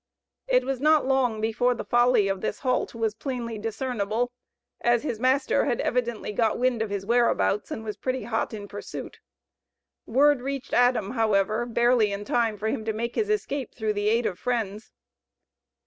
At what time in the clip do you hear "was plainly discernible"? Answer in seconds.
2.95-4.31